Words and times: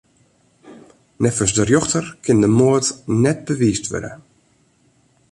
Neffens 1.23 1.53
de 1.57 1.63
rjochter 1.67 2.05
kin 2.23 2.37
de 2.43 2.49
moard 2.59 2.85
net 3.23 3.39
bewiisd 3.47 3.85
wurde. 3.91 4.13